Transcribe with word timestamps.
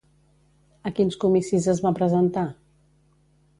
A 0.89 0.91
quins 0.99 1.17
comicis 1.25 1.69
es 1.75 1.83
va 1.85 1.93
presentar? 2.01 2.49